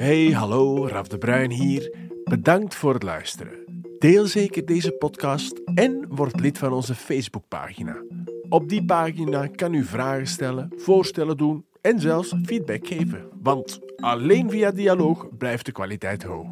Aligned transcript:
Hey, 0.00 0.32
hallo, 0.32 0.88
Raf 0.88 1.08
de 1.08 1.18
Bruin 1.18 1.50
hier. 1.50 1.94
Bedankt 2.24 2.74
voor 2.74 2.94
het 2.94 3.02
luisteren. 3.02 3.84
Deel 3.98 4.26
zeker 4.26 4.66
deze 4.66 4.92
podcast 4.92 5.60
en 5.74 6.06
word 6.08 6.40
lid 6.40 6.58
van 6.58 6.72
onze 6.72 6.94
Facebookpagina. 6.94 8.02
Op 8.48 8.68
die 8.68 8.84
pagina 8.84 9.46
kan 9.46 9.74
u 9.74 9.84
vragen 9.84 10.26
stellen, 10.26 10.72
voorstellen 10.76 11.36
doen 11.36 11.66
en 11.80 12.00
zelfs 12.00 12.34
feedback 12.44 12.86
geven. 12.86 13.28
Want 13.42 13.80
alleen 13.96 14.50
via 14.50 14.70
dialoog 14.70 15.36
blijft 15.36 15.66
de 15.66 15.72
kwaliteit 15.72 16.22
hoog. 16.22 16.48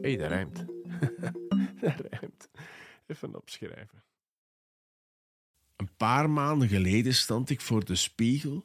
Hey, 0.00 0.16
dat 0.16 0.28
rijmt. 0.28 0.64
dat 1.80 2.02
rijmt. 2.10 2.48
Even 3.06 3.36
opschrijven. 3.36 4.02
Een 5.76 5.90
paar 5.96 6.30
maanden 6.30 6.68
geleden 6.68 7.14
stond 7.14 7.50
ik 7.50 7.60
voor 7.60 7.84
de 7.84 7.96
spiegel 7.96 8.64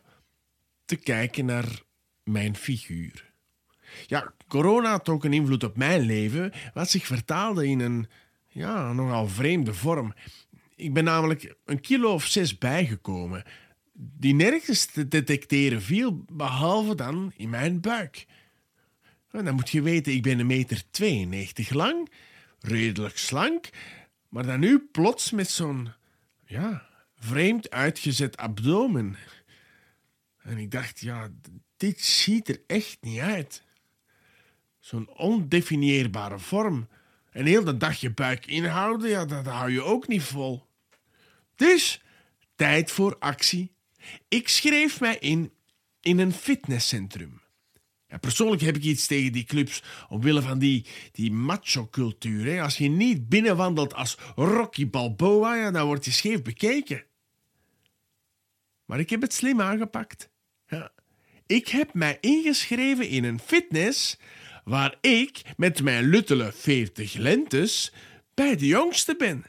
te 0.85 0.95
kijken 0.95 1.45
naar 1.45 1.85
mijn 2.27 2.55
figuur. 2.55 3.31
Ja, 4.05 4.33
corona 4.47 4.89
had 4.89 5.09
ook 5.09 5.23
een 5.23 5.33
invloed 5.33 5.63
op 5.63 5.77
mijn 5.77 6.01
leven, 6.01 6.51
wat 6.73 6.89
zich 6.89 7.05
vertaalde 7.05 7.67
in 7.67 7.79
een 7.79 8.07
ja, 8.47 8.93
nogal 8.93 9.27
vreemde 9.27 9.73
vorm. 9.73 10.13
Ik 10.75 10.93
ben 10.93 11.03
namelijk 11.03 11.55
een 11.65 11.81
kilo 11.81 12.13
of 12.13 12.25
zes 12.25 12.57
bijgekomen, 12.57 13.43
die 13.93 14.33
nergens 14.33 14.85
te 14.85 15.07
detecteren 15.07 15.81
viel, 15.81 16.25
behalve 16.31 16.95
dan 16.95 17.33
in 17.35 17.49
mijn 17.49 17.81
buik. 17.81 18.25
En 19.31 19.45
dan 19.45 19.55
moet 19.55 19.69
je 19.69 19.81
weten, 19.81 20.13
ik 20.13 20.21
ben 20.21 20.39
een 20.39 20.47
meter 20.47 20.83
92 20.91 21.69
lang, 21.69 22.11
redelijk 22.59 23.17
slank, 23.17 23.69
maar 24.29 24.45
dan 24.45 24.59
nu 24.59 24.79
plots 24.91 25.31
met 25.31 25.49
zo'n, 25.49 25.93
ja, 26.45 26.87
vreemd 27.15 27.69
uitgezet 27.69 28.37
abdomen. 28.37 29.15
En 30.37 30.57
ik 30.57 30.71
dacht, 30.71 30.99
ja, 30.99 31.29
dit 31.77 32.01
ziet 32.01 32.49
er 32.49 32.61
echt 32.67 32.97
niet 33.01 33.19
uit. 33.19 33.63
Zo'n 34.79 35.09
ondefinieerbare 35.17 36.39
vorm. 36.39 36.87
En 37.31 37.45
heel 37.45 37.63
de 37.63 37.77
dag 37.77 37.99
je 37.99 38.11
buik 38.11 38.45
inhouden, 38.45 39.09
ja, 39.09 39.25
dat 39.25 39.45
hou 39.45 39.71
je 39.71 39.81
ook 39.81 40.07
niet 40.07 40.23
vol. 40.23 40.65
Dus, 41.55 42.01
tijd 42.55 42.91
voor 42.91 43.15
actie. 43.19 43.71
Ik 44.27 44.47
schreef 44.47 44.99
mij 44.99 45.17
in 45.17 45.51
in 46.07 46.19
een 46.19 46.33
fitnesscentrum. 46.33 47.41
Persoonlijk 48.19 48.61
heb 48.61 48.75
ik 48.75 48.83
iets 48.83 49.07
tegen 49.07 49.31
die 49.31 49.43
clubs 49.43 49.83
omwille 50.09 50.41
van 50.41 50.59
die, 50.59 50.85
die 51.11 51.31
macho-cultuur. 51.31 52.61
Als 52.61 52.77
je 52.77 52.89
niet 52.89 53.29
binnenwandelt 53.29 53.93
als 53.93 54.17
Rocky 54.35 54.89
Balboa, 54.89 55.55
ja, 55.55 55.71
dan 55.71 55.85
word 55.85 56.05
je 56.05 56.11
scheef 56.11 56.41
bekeken. 56.41 57.03
Maar 58.85 58.99
ik 58.99 59.09
heb 59.09 59.21
het 59.21 59.33
slim 59.33 59.61
aangepakt. 59.61 60.29
Ja. 60.67 60.91
Ik 61.47 61.67
heb 61.67 61.93
mij 61.93 62.17
ingeschreven 62.21 63.07
in 63.07 63.23
een 63.23 63.39
fitness 63.39 64.17
waar 64.63 64.95
ik 65.01 65.41
met 65.57 65.81
mijn 65.81 66.03
luttele 66.03 66.51
40 66.51 67.13
lentes 67.13 67.93
bij 68.33 68.55
de 68.55 68.65
jongste 68.65 69.15
ben. 69.15 69.45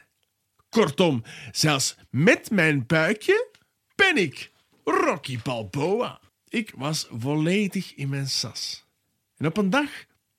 Kortom, 0.69 1.23
zelfs 1.51 1.95
met 2.09 2.51
mijn 2.51 2.85
buikje 2.85 3.47
ben 3.95 4.17
ik 4.17 4.51
Rocky 4.83 5.39
Balboa. 5.43 6.19
Ik 6.47 6.73
was 6.75 7.07
volledig 7.11 7.95
in 7.95 8.09
mijn 8.09 8.27
sas. 8.27 8.85
En 9.37 9.45
op 9.45 9.57
een 9.57 9.69
dag 9.69 9.89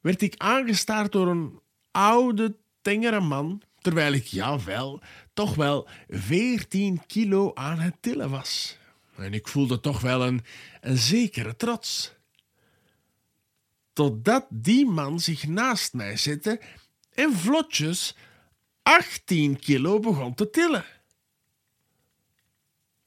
werd 0.00 0.22
ik 0.22 0.34
aangestaard 0.36 1.12
door 1.12 1.28
een 1.28 1.60
oude, 1.90 2.56
tengere 2.82 3.20
man, 3.20 3.62
terwijl 3.80 4.12
ik, 4.12 4.24
jawel, 4.24 5.00
toch 5.32 5.54
wel 5.54 5.88
14 6.08 7.06
kilo 7.06 7.54
aan 7.54 7.78
het 7.78 7.94
tillen 8.00 8.30
was. 8.30 8.78
En 9.20 9.34
ik 9.34 9.48
voelde 9.48 9.80
toch 9.80 10.00
wel 10.00 10.26
een, 10.26 10.44
een 10.80 10.96
zekere 10.96 11.56
trots. 11.56 12.12
Totdat 13.92 14.46
die 14.48 14.86
man 14.86 15.20
zich 15.20 15.46
naast 15.46 15.92
mij 15.92 16.16
zette 16.16 16.60
en 17.14 17.32
vlotjes 17.32 18.16
18 18.82 19.58
kilo 19.58 19.98
begon 19.98 20.34
te 20.34 20.50
tillen. 20.50 20.84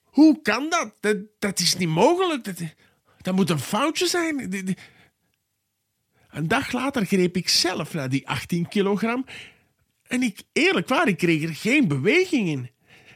Hoe 0.03 0.41
kan 0.41 0.69
dat? 0.69 1.17
Dat, 1.39 1.59
is 1.59 1.77
niet 1.77 1.89
mogelijk. 1.89 2.43
Dat, 2.43 2.59
dat 3.21 3.35
moet 3.35 3.49
een 3.49 3.59
foutje 3.59 4.07
zijn. 4.07 4.51
Een 6.29 6.47
dag 6.47 6.71
later 6.71 7.05
greep 7.05 7.37
ik 7.37 7.49
zelf 7.49 7.93
naar 7.93 8.09
die 8.09 8.27
18 8.27 8.67
kilogram 8.67 9.25
en 10.13 10.21
ik, 10.21 10.41
eerlijk 10.51 10.87
waar, 10.87 11.07
ik 11.07 11.17
kreeg 11.17 11.43
er 11.43 11.55
geen 11.55 11.87
beweging 11.87 12.47
in. 12.47 12.69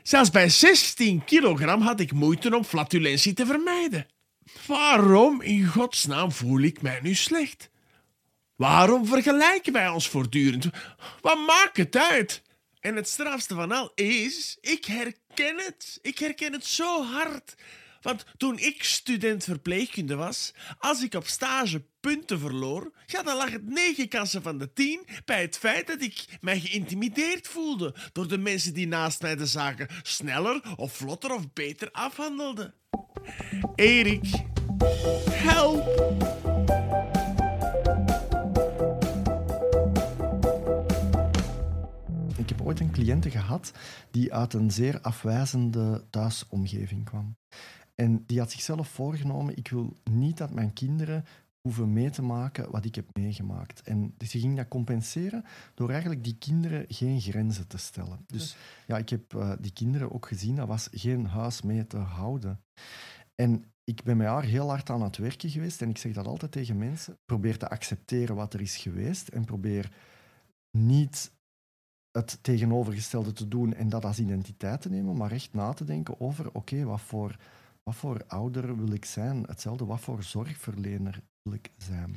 Zelfs 0.07 0.29
bij 0.29 0.50
16 0.50 1.23
kilogram 1.23 1.81
had 1.81 2.00
ik 2.00 2.12
moeite 2.12 2.56
om 2.56 2.63
flatulentie 2.63 3.34
te 3.34 3.45
vermijden. 3.45 4.07
Waarom 4.66 5.41
in 5.41 5.66
godsnaam 5.66 6.31
voel 6.31 6.62
ik 6.62 6.81
mij 6.81 7.00
nu 7.01 7.13
slecht? 7.13 7.69
Waarom 8.56 9.06
vergelijken 9.06 9.73
wij 9.73 9.90
ons 9.90 10.09
voortdurend? 10.09 10.69
Wat 11.22 11.46
maakt 11.46 11.78
het 11.78 11.97
uit? 11.97 12.41
En 12.79 12.96
het 12.96 13.07
strafste 13.07 13.56
van 13.56 13.72
al 13.72 13.91
is, 13.96 14.57
ik 14.62 14.85
herken 14.85 15.57
het. 15.57 16.00
Ik 16.01 16.19
herken 16.19 16.53
het 16.53 16.66
zo 16.66 17.03
hard. 17.03 17.56
Want 18.07 18.25
toen 18.38 18.59
ik 18.59 18.84
student 18.84 19.44
verpleegkunde 19.44 20.16
was, 20.16 20.53
als 20.79 21.03
ik 21.03 21.13
op 21.13 21.28
stage 21.28 21.84
punten 22.00 22.40
verloor, 22.40 22.91
ja, 23.06 23.23
dan 23.23 23.38
lag 23.38 23.51
het 23.51 23.69
negen 23.69 24.07
kansen 24.07 24.41
van 24.41 24.57
de 24.57 24.73
tien 24.73 25.06
bij 25.25 25.41
het 25.41 25.57
feit 25.57 25.88
dat 25.88 26.01
ik 26.01 26.38
mij 26.41 26.59
geïntimideerd 26.59 27.47
voelde 27.47 27.96
door 28.12 28.28
de 28.28 28.38
mensen 28.38 28.73
die 28.73 28.88
naast 28.88 29.22
mij 29.22 29.35
de 29.35 29.46
zaken 29.46 29.88
sneller 30.01 30.62
of 30.75 30.94
vlotter 30.94 31.34
of 31.34 31.53
beter 31.53 31.91
afhandelden. 31.91 32.73
Erik, 33.75 34.44
help! 35.29 35.85
Ik 42.38 42.50
heb 42.50 42.62
ooit 42.62 42.79
een 42.79 42.91
cliënte 42.91 43.29
gehad 43.29 43.72
die 44.12 44.34
uit 44.34 44.53
een 44.53 44.72
zeer 44.72 45.01
afwijzende 45.01 46.07
thuisomgeving 46.09 47.06
kwam. 47.06 47.35
En 48.02 48.24
die 48.25 48.40
had 48.40 48.52
zichzelf 48.52 48.88
voorgenomen, 48.88 49.58
ik 49.58 49.68
wil 49.68 49.97
niet 50.03 50.38
dat 50.38 50.53
mijn 50.53 50.74
kinderen 50.74 51.25
hoeven 51.62 51.94
mee 51.94 52.09
te 52.09 52.22
maken 52.22 52.72
wat 52.72 52.85
ik 52.85 52.96
heb 52.96 53.06
meegemaakt. 53.13 53.81
En 53.81 54.13
dus 54.18 54.31
ging 54.31 54.56
dat 54.56 54.68
compenseren 54.68 55.44
door 55.74 55.90
eigenlijk 55.90 56.24
die 56.24 56.38
kinderen 56.38 56.85
geen 56.88 57.22
grenzen 57.22 57.68
te 57.68 57.78
stellen. 57.78 58.19
Dus 58.28 58.56
ja, 58.88 58.97
ik 58.97 59.09
heb 59.09 59.34
uh, 59.34 59.52
die 59.59 59.74
kinderen 59.74 60.12
ook 60.12 60.28
gezien, 60.28 60.56
dat 60.56 60.68
was 60.68 60.88
geen 60.91 61.25
huis 61.25 61.62
mee 61.62 61.88
te 61.88 61.97
houden. 61.97 62.62
En 63.35 63.72
ik 63.84 64.03
ben 64.03 64.18
met 64.18 64.28
haar 64.28 64.44
heel 64.44 64.69
hard 64.69 64.90
aan 64.90 65.02
het 65.02 65.18
werken 65.18 65.50
geweest 65.50 65.81
en 65.81 65.90
ik 65.90 65.97
zeg 65.97 66.14
dat 66.14 66.28
altijd 66.28 66.52
tegen 66.52 66.78
mensen. 66.78 67.18
Probeer 67.25 67.58
te 67.58 67.69
accepteren 67.69 68.35
wat 68.35 68.53
er 68.53 68.62
is 68.62 68.78
geweest 68.78 69.28
en 69.28 69.46
probeer 69.46 69.91
niet 70.72 71.31
het 72.12 72.40
tegenovergestelde 72.41 73.34
te 73.34 73.47
doen 73.47 73.74
en 73.74 73.90
dat 73.90 74.06
als 74.06 74.19
identiteit 74.19 74.81
te 74.81 74.90
nemen, 74.90 75.18
maar 75.18 75.31
echt 75.31 75.53
na 75.53 75.74
te 75.74 75.84
denken 75.84 76.19
over, 76.19 76.53
oké, 76.53 76.84
wat 76.84 77.02
voor 77.02 77.35
wat 77.87 77.95
voor 77.95 78.23
ouder 78.27 78.77
wil 78.77 78.91
ik 78.91 79.05
zijn? 79.05 79.43
Hetzelfde, 79.43 79.85
wat 79.85 79.99
voor 79.99 80.23
zorgverlener 80.23 81.21
wil 81.41 81.53
ik 81.53 81.71
zijn? 81.77 82.15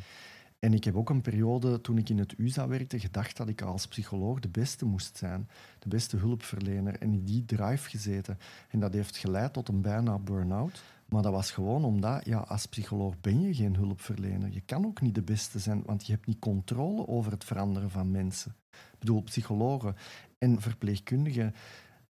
En 0.59 0.75
ik 0.75 0.85
heb 0.85 0.97
ook 0.97 1.11
een 1.11 1.21
periode, 1.21 1.81
toen 1.81 1.99
ik 1.99 2.09
in 2.09 2.19
het 2.19 2.39
USA 2.39 2.69
werkte, 2.69 3.01
gedacht 3.01 3.37
dat 3.37 3.49
ik 3.49 3.63
als 3.63 3.87
psycholoog 3.87 4.41
de 4.41 4.49
beste 4.49 4.85
moest 4.85 5.17
zijn. 5.17 5.49
De 5.79 5.89
beste 5.89 6.17
hulpverlener. 6.17 6.99
En 6.99 7.13
in 7.13 7.25
die 7.25 7.45
drive 7.45 7.89
gezeten. 7.89 8.39
En 8.69 8.81
dat 8.81 8.93
heeft 8.93 9.17
geleid 9.17 9.53
tot 9.53 9.69
een 9.69 9.81
bijna 9.81 10.19
burn-out. 10.19 10.83
Maar 11.09 11.23
dat 11.23 11.33
was 11.33 11.51
gewoon 11.51 11.85
omdat, 11.85 12.25
ja, 12.25 12.39
als 12.39 12.67
psycholoog 12.67 13.21
ben 13.21 13.41
je 13.41 13.55
geen 13.55 13.77
hulpverlener. 13.77 14.53
Je 14.53 14.61
kan 14.61 14.87
ook 14.87 15.01
niet 15.01 15.15
de 15.15 15.23
beste 15.23 15.59
zijn, 15.59 15.83
want 15.85 16.07
je 16.07 16.13
hebt 16.13 16.27
niet 16.27 16.39
controle 16.39 17.09
over 17.09 17.33
het 17.33 17.45
veranderen 17.45 17.91
van 17.91 18.11
mensen. 18.11 18.55
Ik 18.71 18.99
bedoel, 18.99 19.23
psychologen 19.23 19.97
en 20.39 20.61
verpleegkundigen 20.61 21.55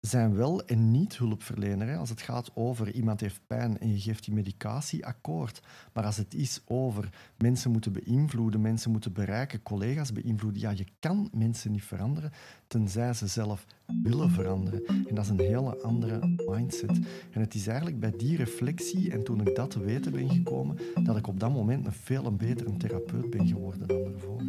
zijn 0.06 0.34
wel 0.34 0.64
en 0.64 0.90
niet 0.90 1.16
hulpverlener. 1.16 1.88
Hè. 1.88 1.96
Als 1.96 2.08
het 2.10 2.22
gaat 2.22 2.50
over 2.54 2.92
iemand 2.92 3.20
heeft 3.20 3.40
pijn 3.46 3.78
en 3.78 3.92
je 3.92 4.00
geeft 4.00 4.24
die 4.24 4.34
medicatie, 4.34 5.06
akkoord. 5.06 5.62
Maar 5.92 6.04
als 6.04 6.16
het 6.16 6.34
is 6.34 6.60
over 6.64 7.08
mensen 7.38 7.70
moeten 7.70 7.92
beïnvloeden, 7.92 8.60
mensen 8.60 8.90
moeten 8.90 9.12
bereiken, 9.12 9.62
collega's 9.62 10.12
beïnvloeden, 10.12 10.60
ja, 10.60 10.70
je 10.70 10.86
kan 11.00 11.30
mensen 11.32 11.72
niet 11.72 11.84
veranderen 11.84 12.32
tenzij 12.74 13.12
ze 13.12 13.26
zelf 13.26 13.66
willen 14.02 14.30
veranderen. 14.30 14.86
En 14.86 15.14
dat 15.14 15.24
is 15.24 15.30
een 15.30 15.40
hele 15.40 15.82
andere 15.82 16.34
mindset. 16.46 16.90
En 17.30 17.40
het 17.40 17.54
is 17.54 17.66
eigenlijk 17.66 18.00
bij 18.00 18.12
die 18.16 18.36
reflectie, 18.36 19.10
en 19.10 19.24
toen 19.24 19.40
ik 19.40 19.54
dat 19.54 19.70
te 19.70 19.80
weten 19.80 20.12
ben 20.12 20.30
gekomen, 20.30 20.78
dat 21.02 21.16
ik 21.16 21.26
op 21.26 21.40
dat 21.40 21.52
moment 21.52 21.86
een 21.86 21.92
veel 21.92 22.24
een 22.24 22.36
betere 22.36 22.76
therapeut 22.76 23.30
ben 23.30 23.46
geworden 23.46 23.88
dan 23.88 24.04
ervoor. 24.04 24.42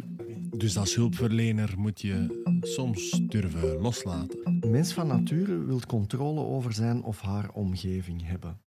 Dus 0.56 0.78
als 0.78 0.94
hulpverlener 0.94 1.74
moet 1.76 2.00
je 2.00 2.44
soms 2.60 3.10
durven 3.26 3.80
loslaten. 3.80 4.38
Een 4.44 4.70
mens 4.70 4.92
van 4.92 5.06
nature 5.06 5.64
wil 5.64 5.80
controle 5.86 6.40
over 6.40 6.72
zijn 6.72 7.02
of 7.02 7.20
haar 7.20 7.50
omgeving 7.52 8.26
hebben. 8.26 8.60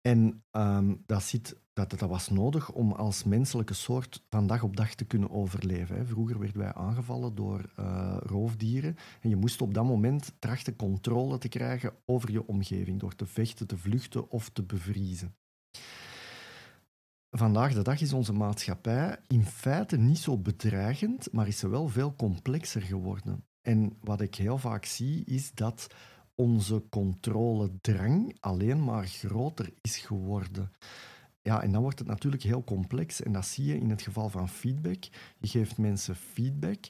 En 0.00 0.42
um, 0.52 1.02
dat, 1.06 1.22
zit, 1.22 1.56
dat, 1.72 1.90
dat 1.90 2.00
was 2.00 2.28
nodig 2.28 2.72
om 2.72 2.92
als 2.92 3.24
menselijke 3.24 3.74
soort 3.74 4.22
van 4.28 4.46
dag 4.46 4.62
op 4.62 4.76
dag 4.76 4.94
te 4.94 5.04
kunnen 5.04 5.30
overleven. 5.30 6.06
Vroeger 6.06 6.38
werden 6.38 6.58
wij 6.58 6.72
aangevallen 6.72 7.34
door 7.34 7.72
uh, 7.78 8.16
roofdieren. 8.18 8.96
En 9.20 9.28
je 9.28 9.36
moest 9.36 9.60
op 9.60 9.74
dat 9.74 9.84
moment 9.84 10.32
trachten 10.38 10.76
controle 10.76 11.38
te 11.38 11.48
krijgen 11.48 11.92
over 12.06 12.32
je 12.32 12.46
omgeving 12.46 13.00
door 13.00 13.14
te 13.14 13.26
vechten, 13.26 13.66
te 13.66 13.76
vluchten 13.76 14.30
of 14.30 14.48
te 14.48 14.62
bevriezen. 14.62 15.34
vandaag 17.30 17.74
de 17.74 17.82
dag 17.82 18.00
is 18.00 18.12
onze 18.12 18.32
maatschappij 18.32 19.18
in 19.26 19.44
feite 19.44 19.96
niet 19.96 20.18
zo 20.18 20.38
bedreigend, 20.38 21.32
maar 21.32 21.48
is 21.48 21.58
ze 21.58 21.68
wel 21.68 21.88
veel 21.88 22.14
complexer 22.14 22.82
geworden. 22.82 23.44
En 23.62 23.96
wat 24.00 24.20
ik 24.20 24.34
heel 24.34 24.58
vaak 24.58 24.84
zie, 24.84 25.24
is 25.24 25.52
dat 25.52 25.86
onze 26.34 26.84
controledrang 26.90 28.36
alleen 28.40 28.84
maar 28.84 29.06
groter 29.06 29.72
is 29.80 29.96
geworden. 29.96 30.72
Ja, 31.42 31.62
en 31.62 31.72
dan 31.72 31.82
wordt 31.82 31.98
het 31.98 32.08
natuurlijk 32.08 32.42
heel 32.42 32.64
complex. 32.64 33.22
En 33.22 33.32
dat 33.32 33.46
zie 33.46 33.64
je 33.64 33.78
in 33.78 33.90
het 33.90 34.02
geval 34.02 34.28
van 34.28 34.48
feedback. 34.48 35.04
Je 35.38 35.48
geeft 35.48 35.78
mensen 35.78 36.16
feedback 36.16 36.84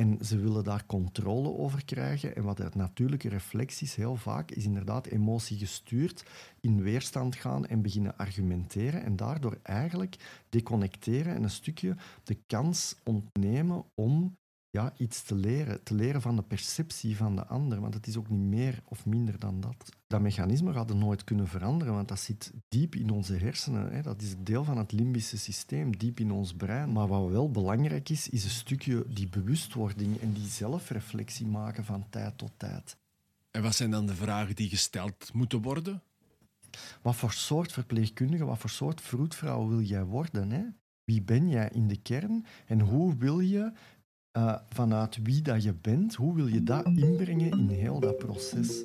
en 0.00 0.18
ze 0.24 0.38
willen 0.38 0.64
daar 0.64 0.86
controle 0.86 1.48
over 1.48 1.84
krijgen. 1.84 2.36
En 2.36 2.42
wat 2.42 2.58
het 2.58 2.74
natuurlijke 2.74 3.28
reflex 3.28 3.82
is, 3.82 3.94
heel 3.94 4.16
vaak, 4.16 4.50
is 4.50 4.64
inderdaad 4.64 5.06
emotie 5.06 5.58
gestuurd, 5.58 6.24
in 6.60 6.82
weerstand 6.82 7.36
gaan 7.36 7.66
en 7.66 7.82
beginnen 7.82 8.16
argumenteren. 8.16 9.02
En 9.02 9.16
daardoor 9.16 9.58
eigenlijk 9.62 10.16
deconnecteren 10.48 11.34
en 11.34 11.42
een 11.42 11.50
stukje 11.50 11.96
de 12.24 12.38
kans 12.46 12.96
ontnemen 13.04 13.84
om 13.94 14.38
ja, 14.70 14.92
iets 14.96 15.22
te 15.22 15.34
leren. 15.34 15.82
Te 15.82 15.94
leren 15.94 16.22
van 16.22 16.36
de 16.36 16.42
perceptie 16.42 17.16
van 17.16 17.36
de 17.36 17.46
ander. 17.46 17.80
Want 17.80 17.94
het 17.94 18.06
is 18.06 18.16
ook 18.16 18.28
niet 18.28 18.40
meer 18.40 18.82
of 18.84 19.06
minder 19.06 19.38
dan 19.38 19.60
dat. 19.60 19.96
Dat 20.06 20.20
mechanisme 20.20 20.72
gaat 20.72 20.90
er 20.90 20.96
nooit 20.96 21.24
kunnen 21.24 21.48
veranderen, 21.48 21.94
want 21.94 22.08
dat 22.08 22.20
zit 22.20 22.52
diep 22.68 22.94
in 22.94 23.10
onze 23.10 23.34
hersenen. 23.34 23.92
Hè. 23.92 24.02
Dat 24.02 24.22
is 24.22 24.34
deel 24.38 24.64
van 24.64 24.78
het 24.78 24.92
limbische 24.92 25.38
systeem, 25.38 25.96
diep 25.96 26.20
in 26.20 26.30
ons 26.30 26.54
brein. 26.54 26.92
Maar 26.92 27.08
wat 27.08 27.30
wel 27.30 27.50
belangrijk 27.50 28.08
is, 28.08 28.28
is 28.28 28.44
een 28.44 28.50
stukje 28.50 29.04
die 29.08 29.28
bewustwording 29.28 30.20
en 30.20 30.32
die 30.32 30.48
zelfreflectie 30.48 31.46
maken 31.46 31.84
van 31.84 32.06
tijd 32.10 32.38
tot 32.38 32.52
tijd. 32.56 32.96
En 33.50 33.62
wat 33.62 33.74
zijn 33.74 33.90
dan 33.90 34.06
de 34.06 34.14
vragen 34.14 34.54
die 34.54 34.68
gesteld 34.68 35.32
moeten 35.32 35.62
worden? 35.62 36.02
Wat 37.02 37.16
voor 37.16 37.32
soort 37.32 37.72
verpleegkundige, 37.72 38.44
wat 38.44 38.58
voor 38.58 38.70
soort 38.70 39.00
vroedvrouw 39.00 39.68
wil 39.68 39.80
jij 39.80 40.04
worden? 40.04 40.50
Hè? 40.50 40.62
Wie 41.04 41.22
ben 41.22 41.48
jij 41.48 41.68
in 41.72 41.88
de 41.88 41.96
kern 41.96 42.46
en 42.66 42.80
hoe 42.80 43.16
wil 43.16 43.40
je 43.40 43.72
uh, 44.36 44.56
vanuit 44.68 45.18
wie 45.22 45.42
dat 45.42 45.62
je 45.62 45.74
bent, 45.74 46.14
hoe 46.14 46.34
wil 46.34 46.46
je 46.46 46.62
dat 46.62 46.86
inbrengen 46.86 47.50
in 47.50 47.68
heel 47.68 48.00
dat 48.00 48.18
proces? 48.18 48.82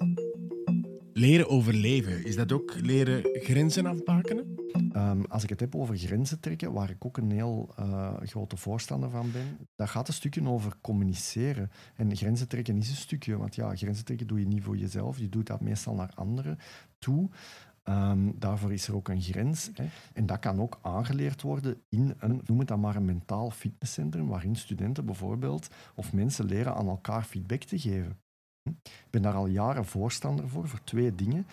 Leren 1.13 1.50
overleven, 1.50 2.25
is 2.25 2.36
dat 2.36 2.51
ook 2.51 2.80
leren 2.81 3.21
grenzen 3.33 3.86
afbakenen? 3.86 4.56
Um, 4.95 5.25
als 5.25 5.44
ik 5.44 5.50
het 5.50 5.59
heb 5.59 5.75
over 5.75 5.97
grenzen 5.97 6.39
trekken, 6.39 6.74
waar 6.74 6.89
ik 6.89 7.06
ook 7.06 7.18
een 7.18 7.31
heel 7.31 7.74
uh, 7.80 8.13
grote 8.19 8.57
voorstander 8.57 9.09
van 9.09 9.31
ben, 9.31 9.68
dat 9.75 9.89
gaat 9.89 10.07
een 10.07 10.13
stukje 10.13 10.47
over 10.47 10.74
communiceren. 10.81 11.71
En 11.95 12.15
grenzen 12.15 12.48
trekken 12.48 12.77
is 12.77 12.89
een 12.89 12.95
stukje, 12.95 13.38
want 13.38 13.56
ja, 13.56 13.75
grenzen 13.75 14.06
trekken 14.06 14.27
doe 14.27 14.39
je 14.39 14.48
niet 14.48 14.63
voor 14.63 14.77
jezelf, 14.77 15.18
je 15.18 15.30
doet 15.30 15.48
dat 15.48 15.62
meestal 15.62 15.95
naar 15.95 16.12
anderen 16.15 16.57
toe. 17.00 17.30
Um, 17.90 18.36
daarvoor 18.40 18.74
is 18.74 18.88
er 18.88 18.96
ook 18.96 19.08
een 19.08 19.22
grens. 19.22 19.70
Hè. 19.74 19.86
En 20.14 20.26
dat 20.26 20.40
kan 20.40 20.62
ook 20.62 20.80
aangeleerd 20.82 21.42
worden 21.42 21.82
in 21.90 22.16
een, 22.20 22.42
noem 22.46 22.60
het 22.60 22.68
dan 22.68 22.80
maar 22.80 22.96
een 22.96 23.06
mentaal 23.06 23.52
fitnesscentrum, 23.52 24.28
waarin 24.28 24.56
studenten 24.56 25.06
bijvoorbeeld 25.06 25.68
of 25.96 26.14
mensen 26.14 26.46
leren 26.46 26.76
aan 26.76 26.88
elkaar 26.88 27.24
feedback 27.24 27.64
te 27.64 27.80
geven. 27.80 28.18
Ik 28.84 29.08
ben 29.10 29.22
daar 29.22 29.34
al 29.34 29.48
jaren 29.48 29.86
voorstander 29.86 30.50
voor, 30.50 30.68
voor 30.68 30.84
twee 30.84 31.16
dingen. 31.16 31.46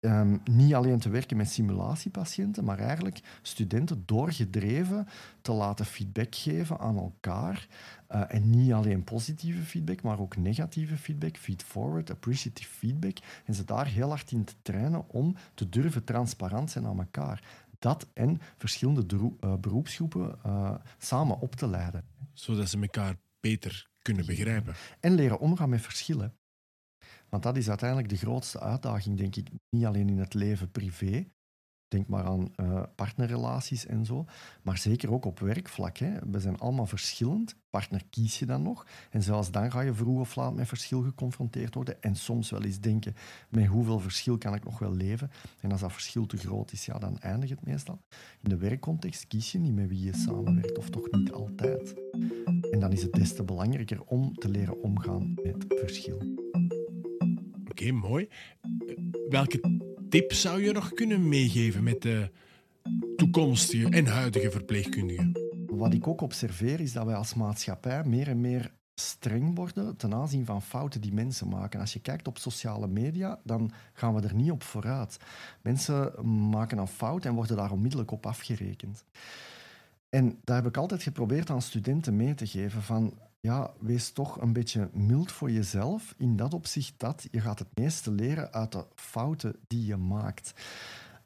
Um, 0.00 0.40
niet 0.44 0.74
alleen 0.74 0.98
te 0.98 1.08
werken 1.08 1.36
met 1.36 1.50
simulatiepatiënten, 1.50 2.64
maar 2.64 2.78
eigenlijk 2.78 3.20
studenten 3.42 4.02
doorgedreven 4.06 5.06
te 5.40 5.52
laten 5.52 5.86
feedback 5.86 6.34
geven 6.34 6.78
aan 6.78 6.96
elkaar. 6.96 7.66
Uh, 8.10 8.22
en 8.28 8.50
niet 8.50 8.72
alleen 8.72 9.04
positieve 9.04 9.62
feedback, 9.62 10.02
maar 10.02 10.20
ook 10.20 10.36
negatieve 10.36 10.96
feedback, 10.96 11.36
feed-forward, 11.36 12.10
appreciative 12.10 12.70
feedback. 12.70 13.16
En 13.44 13.54
ze 13.54 13.64
daar 13.64 13.86
heel 13.86 14.08
hard 14.08 14.32
in 14.32 14.44
te 14.44 14.54
trainen 14.62 15.08
om 15.08 15.36
te 15.54 15.68
durven 15.68 16.04
transparant 16.04 16.70
zijn 16.70 16.86
aan 16.86 16.98
elkaar. 16.98 17.44
Dat 17.78 18.06
en 18.14 18.40
verschillende 18.56 19.06
uh, 19.40 19.54
beroepsgroepen 19.54 20.38
uh, 20.46 20.74
samen 20.98 21.40
op 21.40 21.54
te 21.54 21.68
leiden. 21.68 22.04
Zodat 22.32 22.68
ze 22.68 22.80
elkaar 22.80 23.16
beter 23.40 23.88
kunnen 24.02 24.26
begrijpen. 24.26 24.74
En 25.00 25.14
leren 25.14 25.38
omgaan 25.38 25.68
met 25.68 25.80
verschillen. 25.80 26.34
Want 27.28 27.42
dat 27.42 27.56
is 27.56 27.68
uiteindelijk 27.68 28.08
de 28.08 28.16
grootste 28.16 28.60
uitdaging, 28.60 29.16
denk 29.16 29.36
ik. 29.36 29.48
Niet 29.70 29.84
alleen 29.84 30.08
in 30.08 30.18
het 30.18 30.34
leven 30.34 30.70
privé. 30.70 31.26
Denk 31.88 32.08
maar 32.08 32.24
aan 32.24 32.52
uh, 32.56 32.82
partnerrelaties 32.94 33.86
en 33.86 34.04
zo. 34.04 34.24
Maar 34.62 34.78
zeker 34.78 35.12
ook 35.12 35.24
op 35.24 35.38
werkvlak. 35.38 35.96
Hè. 35.98 36.12
We 36.30 36.40
zijn 36.40 36.58
allemaal 36.58 36.86
verschillend. 36.86 37.56
Partner 37.70 38.02
kies 38.10 38.38
je 38.38 38.46
dan 38.46 38.62
nog. 38.62 38.86
En 39.10 39.22
zelfs 39.22 39.50
dan 39.50 39.70
ga 39.70 39.80
je 39.80 39.94
vroeg 39.94 40.20
of 40.20 40.36
laat 40.36 40.54
met 40.54 40.68
verschil 40.68 41.02
geconfronteerd 41.02 41.74
worden. 41.74 42.02
En 42.02 42.16
soms 42.16 42.50
wel 42.50 42.62
eens 42.62 42.80
denken, 42.80 43.14
met 43.48 43.66
hoeveel 43.66 43.98
verschil 43.98 44.38
kan 44.38 44.54
ik 44.54 44.64
nog 44.64 44.78
wel 44.78 44.94
leven? 44.94 45.30
En 45.60 45.72
als 45.72 45.80
dat 45.80 45.92
verschil 45.92 46.26
te 46.26 46.36
groot 46.36 46.72
is, 46.72 46.86
ja, 46.86 46.98
dan 46.98 47.18
eindigt 47.18 47.52
het 47.52 47.64
meestal. 47.64 48.00
In 48.42 48.48
de 48.48 48.56
werkcontext 48.56 49.26
kies 49.26 49.52
je 49.52 49.58
niet 49.58 49.74
met 49.74 49.88
wie 49.88 50.04
je 50.04 50.16
samenwerkt. 50.16 50.78
Of 50.78 50.90
toch 50.90 51.10
niet 51.10 51.32
altijd. 51.32 51.94
En 52.70 52.80
dan 52.80 52.92
is 52.92 53.02
het 53.02 53.12
des 53.12 53.34
te 53.34 53.44
belangrijker 53.44 54.02
om 54.02 54.34
te 54.34 54.48
leren 54.48 54.82
omgaan 54.82 55.34
met 55.42 55.64
verschil. 55.68 56.45
Oké, 57.80 57.92
mooi. 57.92 58.28
Welke 59.28 59.80
tip 60.08 60.32
zou 60.32 60.62
je 60.62 60.72
nog 60.72 60.92
kunnen 60.92 61.28
meegeven 61.28 61.82
met 61.82 62.02
de 62.02 62.30
toekomstige 63.16 63.88
en 63.88 64.06
huidige 64.06 64.50
verpleegkundigen? 64.50 65.32
Wat 65.66 65.94
ik 65.94 66.06
ook 66.06 66.20
observeer 66.20 66.80
is 66.80 66.92
dat 66.92 67.04
wij 67.04 67.14
als 67.14 67.34
maatschappij 67.34 68.04
meer 68.04 68.28
en 68.28 68.40
meer 68.40 68.72
streng 68.94 69.54
worden 69.54 69.96
ten 69.96 70.14
aanzien 70.14 70.44
van 70.44 70.62
fouten 70.62 71.00
die 71.00 71.12
mensen 71.12 71.48
maken. 71.48 71.80
Als 71.80 71.92
je 71.92 72.00
kijkt 72.00 72.28
op 72.28 72.38
sociale 72.38 72.86
media, 72.86 73.40
dan 73.44 73.72
gaan 73.92 74.14
we 74.14 74.20
er 74.20 74.34
niet 74.34 74.50
op 74.50 74.62
vooruit. 74.62 75.16
Mensen 75.62 76.28
maken 76.50 76.78
een 76.78 76.86
fout 76.86 77.24
en 77.24 77.34
worden 77.34 77.56
daar 77.56 77.72
onmiddellijk 77.72 78.10
op 78.10 78.26
afgerekend. 78.26 79.04
En 80.08 80.38
daar 80.44 80.56
heb 80.56 80.66
ik 80.66 80.76
altijd 80.76 81.02
geprobeerd 81.02 81.50
aan 81.50 81.62
studenten 81.62 82.16
mee 82.16 82.34
te 82.34 82.46
geven 82.46 82.82
van 82.82 83.18
ja, 83.46 83.72
wees 83.80 84.10
toch 84.10 84.40
een 84.40 84.52
beetje 84.52 84.90
mild 84.92 85.32
voor 85.32 85.50
jezelf. 85.50 86.14
In 86.16 86.36
dat 86.36 86.54
opzicht 86.54 86.94
dat 86.96 87.28
je 87.30 87.40
gaat 87.40 87.58
het 87.58 87.78
meeste 87.78 88.10
leren 88.10 88.52
uit 88.52 88.72
de 88.72 88.86
fouten 88.94 89.56
die 89.66 89.86
je 89.86 89.96
maakt. 89.96 90.52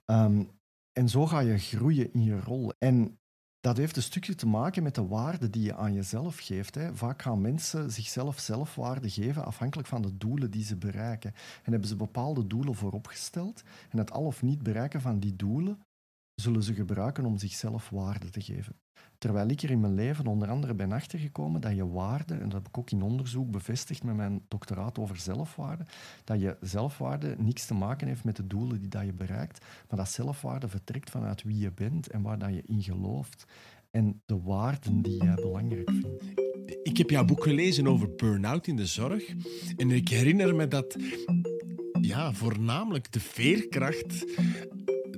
Um, 0.06 0.50
en 0.92 1.08
zo 1.08 1.26
ga 1.26 1.40
je 1.40 1.58
groeien 1.58 2.12
in 2.12 2.22
je 2.22 2.40
rol. 2.40 2.72
En 2.78 3.18
dat 3.60 3.76
heeft 3.76 3.96
een 3.96 4.02
stukje 4.02 4.34
te 4.34 4.46
maken 4.46 4.82
met 4.82 4.94
de 4.94 5.06
waarde 5.06 5.50
die 5.50 5.62
je 5.62 5.74
aan 5.74 5.94
jezelf 5.94 6.38
geeft. 6.38 6.74
Hè. 6.74 6.94
Vaak 6.94 7.22
gaan 7.22 7.40
mensen 7.40 7.90
zichzelf 7.90 8.38
zelfwaarde 8.38 9.10
geven 9.10 9.44
afhankelijk 9.44 9.88
van 9.88 10.02
de 10.02 10.16
doelen 10.16 10.50
die 10.50 10.64
ze 10.64 10.76
bereiken. 10.76 11.34
En 11.62 11.70
hebben 11.70 11.88
ze 11.88 11.96
bepaalde 11.96 12.46
doelen 12.46 12.74
vooropgesteld. 12.74 13.62
En 13.90 13.98
het 13.98 14.10
al 14.10 14.24
of 14.24 14.42
niet 14.42 14.62
bereiken 14.62 15.00
van 15.00 15.18
die 15.18 15.36
doelen 15.36 15.80
zullen 16.40 16.62
ze 16.62 16.74
gebruiken 16.74 17.24
om 17.24 17.38
zichzelf 17.38 17.90
waarde 17.90 18.30
te 18.30 18.40
geven. 18.40 18.76
Terwijl 19.18 19.48
ik 19.48 19.62
er 19.62 19.70
in 19.70 19.80
mijn 19.80 19.94
leven 19.94 20.26
onder 20.26 20.48
andere 20.48 20.74
ben 20.74 20.92
achtergekomen 20.92 21.60
dat 21.60 21.76
je 21.76 21.88
waarde, 21.88 22.34
en 22.34 22.48
dat 22.48 22.52
heb 22.52 22.68
ik 22.68 22.78
ook 22.78 22.90
in 22.90 23.02
onderzoek 23.02 23.50
bevestigd 23.50 24.02
met 24.02 24.16
mijn 24.16 24.44
doctoraat 24.48 24.98
over 24.98 25.16
zelfwaarde, 25.16 25.86
dat 26.24 26.40
je 26.40 26.56
zelfwaarde 26.60 27.34
niks 27.38 27.66
te 27.66 27.74
maken 27.74 28.06
heeft 28.06 28.24
met 28.24 28.36
de 28.36 28.46
doelen 28.46 28.80
die 28.80 28.88
dat 28.88 29.04
je 29.04 29.12
bereikt, 29.12 29.64
maar 29.88 29.98
dat 29.98 30.10
zelfwaarde 30.10 30.68
vertrekt 30.68 31.10
vanuit 31.10 31.42
wie 31.42 31.58
je 31.58 31.72
bent 31.72 32.10
en 32.10 32.22
waar 32.22 32.38
dat 32.38 32.54
je 32.54 32.62
in 32.66 32.82
gelooft 32.82 33.44
en 33.90 34.22
de 34.26 34.40
waarden 34.40 35.02
die 35.02 35.24
jij 35.24 35.34
belangrijk 35.34 35.90
vindt. 35.90 36.24
Ik 36.82 36.96
heb 36.96 37.10
jouw 37.10 37.24
boek 37.24 37.42
gelezen 37.42 37.86
over 37.86 38.14
burn-out 38.14 38.66
in 38.66 38.76
de 38.76 38.86
zorg 38.86 39.34
en 39.76 39.90
ik 39.90 40.08
herinner 40.08 40.54
me 40.54 40.68
dat 40.68 40.96
ja, 42.00 42.32
voornamelijk 42.32 43.12
de 43.12 43.20
veerkracht 43.20 44.24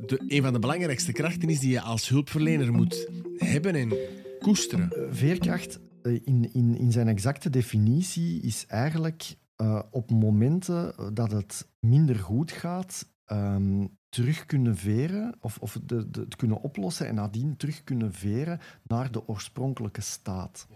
de, 0.06 0.25
een 0.26 0.42
van 0.42 0.52
de 0.52 0.59
belangrijkste 0.59 1.12
krachten 1.12 1.49
is 1.49 1.61
die 1.61 1.71
je 1.71 1.80
als 1.80 2.09
hulpverlener 2.09 2.73
moet 2.73 3.09
hebben 3.37 3.75
en 3.75 3.92
koesteren. 4.38 4.90
Eh, 4.92 5.02
veerkracht, 5.11 5.80
eh, 6.02 6.12
in, 6.12 6.52
in, 6.52 6.76
in 6.78 6.92
zijn 6.92 7.09
exacte 7.09 7.50
definitie, 7.50 8.40
is 8.42 8.66
eigenlijk 8.66 9.35
uh, 9.56 9.82
op 9.90 10.11
momenten 10.11 11.14
dat 11.14 11.30
het 11.30 11.68
minder 11.80 12.16
goed 12.16 12.52
gaat, 12.52 13.09
um, 13.26 13.99
terug 14.09 14.47
kunnen 14.47 14.76
veren, 14.76 15.37
of, 15.40 15.59
of 15.59 15.78
de, 15.85 16.11
de, 16.11 16.21
het 16.21 16.37
kunnen 16.37 16.61
oplossen 16.61 17.06
en 17.06 17.14
nadien 17.14 17.56
terug 17.56 17.85
kunnen 17.85 18.12
veren 18.12 18.61
naar 18.82 19.12
de 19.12 19.28
oorspronkelijke 19.28 20.00
staat. 20.00 20.66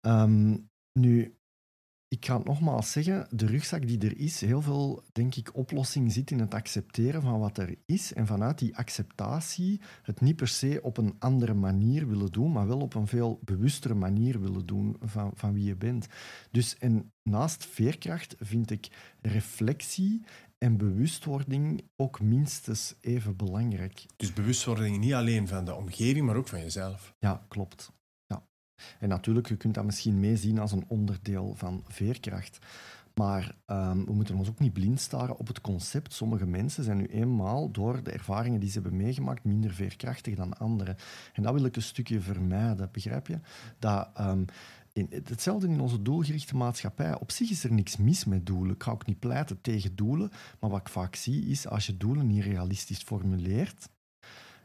Ja. 0.00 0.22
Um, 0.22 0.68
nu, 0.92 1.34
ik 2.08 2.26
ga 2.26 2.36
het 2.36 2.46
nogmaals 2.46 2.92
zeggen, 2.92 3.26
de 3.30 3.46
rugzak 3.46 3.86
die 3.86 3.98
er 3.98 4.18
is, 4.18 4.40
heel 4.40 4.62
veel, 4.62 5.02
denk 5.12 5.34
ik, 5.34 5.56
oplossing 5.56 6.12
zit 6.12 6.30
in 6.30 6.38
het 6.38 6.54
accepteren 6.54 7.22
van 7.22 7.38
wat 7.38 7.58
er 7.58 7.74
is. 7.86 8.12
En 8.12 8.26
vanuit 8.26 8.58
die 8.58 8.76
acceptatie 8.76 9.80
het 10.02 10.20
niet 10.20 10.36
per 10.36 10.48
se 10.48 10.80
op 10.82 10.96
een 10.96 11.14
andere 11.18 11.54
manier 11.54 12.08
willen 12.08 12.32
doen, 12.32 12.52
maar 12.52 12.66
wel 12.66 12.80
op 12.80 12.94
een 12.94 13.06
veel 13.06 13.40
bewustere 13.44 13.94
manier 13.94 14.40
willen 14.40 14.66
doen 14.66 14.96
van, 15.00 15.32
van 15.34 15.52
wie 15.54 15.64
je 15.64 15.76
bent. 15.76 16.06
Dus 16.50 16.78
en 16.78 17.12
naast 17.22 17.66
veerkracht 17.66 18.34
vind 18.38 18.70
ik 18.70 18.88
reflectie 19.20 20.24
en 20.58 20.76
bewustwording 20.76 21.82
ook 21.96 22.20
minstens 22.20 22.94
even 23.00 23.36
belangrijk. 23.36 24.06
Dus 24.16 24.32
bewustwording 24.32 24.98
niet 24.98 25.12
alleen 25.12 25.48
van 25.48 25.64
de 25.64 25.74
omgeving, 25.74 26.26
maar 26.26 26.36
ook 26.36 26.48
van 26.48 26.60
jezelf. 26.60 27.14
Ja, 27.18 27.44
klopt. 27.48 27.92
En 28.98 29.08
natuurlijk, 29.08 29.48
je 29.48 29.56
kunt 29.56 29.74
dat 29.74 29.84
misschien 29.84 30.20
meezien 30.20 30.58
als 30.58 30.72
een 30.72 30.84
onderdeel 30.88 31.54
van 31.56 31.84
veerkracht. 31.88 32.58
Maar 33.14 33.54
ehm, 33.66 34.04
we 34.04 34.12
moeten 34.12 34.36
ons 34.36 34.48
ook 34.48 34.58
niet 34.58 34.72
blind 34.72 35.00
staren 35.00 35.36
op 35.36 35.46
het 35.46 35.60
concept. 35.60 36.12
Sommige 36.12 36.46
mensen 36.46 36.84
zijn 36.84 36.96
nu 36.96 37.06
eenmaal 37.06 37.70
door 37.70 38.02
de 38.02 38.10
ervaringen 38.10 38.60
die 38.60 38.70
ze 38.70 38.80
hebben 38.80 38.96
meegemaakt 38.96 39.44
minder 39.44 39.74
veerkrachtig 39.74 40.34
dan 40.34 40.58
anderen. 40.58 40.96
En 41.32 41.42
dat 41.42 41.52
wil 41.52 41.64
ik 41.64 41.76
een 41.76 41.82
stukje 41.82 42.20
vermijden, 42.20 42.88
begrijp 42.92 43.26
je? 43.26 43.38
Dat, 43.78 44.08
ehm, 44.14 44.44
in, 44.92 45.08
hetzelfde 45.24 45.68
in 45.68 45.80
onze 45.80 46.02
doelgerichte 46.02 46.56
maatschappij. 46.56 47.18
Op 47.18 47.30
zich 47.30 47.50
is 47.50 47.64
er 47.64 47.72
niks 47.72 47.96
mis 47.96 48.24
met 48.24 48.46
doelen. 48.46 48.74
Ik 48.74 48.82
ga 48.82 48.90
ook 48.90 49.06
niet 49.06 49.18
pleiten 49.18 49.60
tegen 49.60 49.96
doelen. 49.96 50.30
Maar 50.60 50.70
wat 50.70 50.80
ik 50.80 50.88
vaak 50.88 51.14
zie 51.14 51.46
is, 51.46 51.68
als 51.68 51.86
je 51.86 51.96
doelen 51.96 52.26
niet 52.26 52.44
realistisch 52.44 53.02
formuleert, 53.02 53.88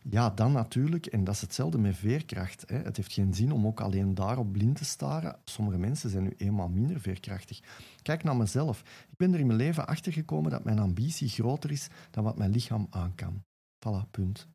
ja, 0.09 0.29
dan 0.29 0.51
natuurlijk, 0.51 1.05
en 1.05 1.23
dat 1.23 1.35
is 1.35 1.41
hetzelfde 1.41 1.77
met 1.77 1.95
veerkracht. 1.95 2.63
Hè. 2.67 2.77
Het 2.77 2.97
heeft 2.97 3.13
geen 3.13 3.33
zin 3.33 3.51
om 3.51 3.67
ook 3.67 3.81
alleen 3.81 4.13
daarop 4.13 4.51
blind 4.51 4.75
te 4.75 4.85
staren. 4.85 5.35
Sommige 5.43 5.77
mensen 5.77 6.09
zijn 6.09 6.23
nu 6.23 6.33
eenmaal 6.37 6.69
minder 6.69 6.99
veerkrachtig. 6.99 7.59
Kijk 8.01 8.23
naar 8.23 8.35
mezelf. 8.35 8.79
Ik 9.11 9.17
ben 9.17 9.33
er 9.33 9.39
in 9.39 9.47
mijn 9.47 9.59
leven 9.59 9.87
achter 9.87 10.13
gekomen 10.13 10.51
dat 10.51 10.63
mijn 10.63 10.79
ambitie 10.79 11.29
groter 11.29 11.71
is 11.71 11.87
dan 12.11 12.23
wat 12.23 12.37
mijn 12.37 12.51
lichaam 12.51 12.87
aan 12.89 13.15
kan. 13.15 13.43
Voilà, 13.79 14.09
punt. 14.11 14.47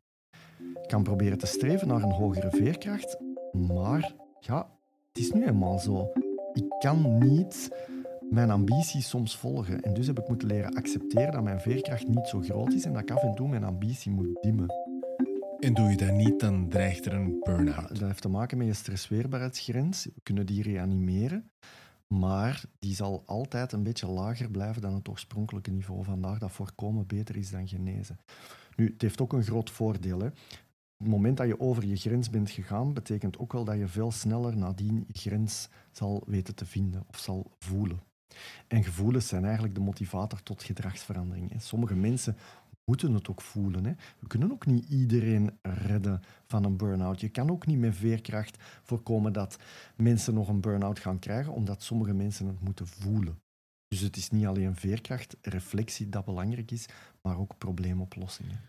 Ik 0.57 0.87
kan 0.87 1.03
proberen 1.03 1.37
te 1.37 1.45
streven 1.45 1.87
naar 1.87 2.01
een 2.01 2.11
hogere 2.11 2.49
veerkracht, 2.49 3.17
maar 3.51 4.13
ja, 4.39 4.69
het 5.07 5.23
is 5.23 5.31
nu 5.31 5.45
eenmaal 5.45 5.79
zo. 5.79 6.11
Ik 6.53 6.75
kan 6.79 7.17
niet 7.17 7.69
mijn 8.29 8.51
ambitie 8.51 9.01
soms 9.01 9.37
volgen. 9.37 9.81
En 9.81 9.93
dus 9.93 10.07
heb 10.07 10.19
ik 10.19 10.27
moeten 10.27 10.47
leren 10.47 10.73
accepteren 10.75 11.31
dat 11.31 11.43
mijn 11.43 11.61
veerkracht 11.61 12.07
niet 12.07 12.27
zo 12.27 12.41
groot 12.41 12.73
is 12.73 12.85
en 12.85 12.93
dat 12.93 13.01
ik 13.01 13.11
af 13.11 13.23
en 13.23 13.35
toe 13.35 13.47
mijn 13.47 13.63
ambitie 13.63 14.11
moet 14.11 14.37
dimmen. 14.41 14.84
En 15.59 15.73
doe 15.73 15.89
je 15.89 15.97
dat 15.97 16.11
niet, 16.11 16.39
dan 16.39 16.69
dreigt 16.69 17.05
er 17.05 17.13
een 17.13 17.39
burn-out. 17.43 17.87
Dat 17.87 18.07
heeft 18.07 18.21
te 18.21 18.29
maken 18.29 18.57
met 18.57 18.67
je 18.67 18.73
stressweerbaarheidsgrens. 18.73 20.05
We 20.05 20.21
kunnen 20.23 20.45
die 20.45 20.63
reanimeren, 20.63 21.51
maar 22.07 22.63
die 22.79 22.95
zal 22.95 23.23
altijd 23.25 23.71
een 23.71 23.83
beetje 23.83 24.07
lager 24.07 24.51
blijven 24.51 24.81
dan 24.81 24.93
het 24.93 25.09
oorspronkelijke 25.09 25.71
niveau. 25.71 26.03
Vandaar 26.03 26.39
dat 26.39 26.51
voorkomen 26.51 27.07
beter 27.07 27.35
is 27.35 27.51
dan 27.51 27.67
genezen. 27.67 28.17
Nu, 28.75 28.89
het 28.91 29.01
heeft 29.01 29.21
ook 29.21 29.33
een 29.33 29.43
groot 29.43 29.69
voordeel. 29.69 30.19
Hè. 30.19 30.29
Het 30.97 31.07
moment 31.07 31.37
dat 31.37 31.47
je 31.47 31.59
over 31.59 31.85
je 31.85 31.95
grens 31.95 32.29
bent 32.29 32.49
gegaan, 32.49 32.93
betekent 32.93 33.37
ook 33.37 33.53
wel 33.53 33.63
dat 33.63 33.77
je 33.77 33.87
veel 33.87 34.11
sneller 34.11 34.57
nadien 34.57 35.05
je 35.07 35.19
grens 35.19 35.69
zal 35.91 36.23
weten 36.25 36.55
te 36.55 36.65
vinden 36.65 37.03
of 37.07 37.17
zal 37.17 37.51
voelen. 37.59 37.99
En 38.67 38.83
gevoelens 38.83 39.27
zijn 39.27 39.43
eigenlijk 39.43 39.75
de 39.75 39.81
motivator 39.81 40.43
tot 40.43 40.63
gedragsverandering. 40.63 41.51
Sommige 41.57 41.95
mensen 41.95 42.37
moeten 42.85 43.13
het 43.13 43.29
ook 43.29 43.41
voelen. 43.41 43.85
Hè. 43.85 43.91
We 44.19 44.27
kunnen 44.27 44.51
ook 44.51 44.65
niet 44.65 44.89
iedereen 44.89 45.51
redden 45.61 46.21
van 46.47 46.63
een 46.63 46.77
burn-out. 46.77 47.21
Je 47.21 47.29
kan 47.29 47.51
ook 47.51 47.65
niet 47.65 47.79
met 47.79 47.95
veerkracht 47.95 48.57
voorkomen 48.83 49.33
dat 49.33 49.57
mensen 49.95 50.33
nog 50.33 50.47
een 50.47 50.61
burn-out 50.61 50.99
gaan 50.99 51.19
krijgen, 51.19 51.53
omdat 51.53 51.83
sommige 51.83 52.13
mensen 52.13 52.47
het 52.47 52.61
moeten 52.61 52.87
voelen. 52.87 53.39
Dus 53.87 53.99
het 53.99 54.17
is 54.17 54.29
niet 54.29 54.45
alleen 54.45 54.75
veerkracht, 54.75 55.37
reflectie 55.41 56.09
dat 56.09 56.25
belangrijk 56.25 56.71
is, 56.71 56.85
maar 57.21 57.37
ook 57.37 57.57
probleemoplossingen. 57.57 58.59